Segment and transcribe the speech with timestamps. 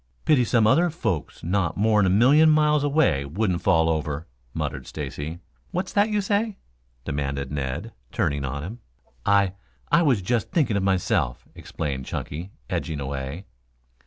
[0.25, 5.37] "Pity some other folks not more'n a million miles away wouldn't fall over," muttered Stacy.
[5.69, 6.57] "What's that you say?"
[7.05, 8.79] demanded Ned, turning on him.
[9.27, 9.53] "I
[9.91, 13.45] I was just thinking to myself," explained Chunky, edging away.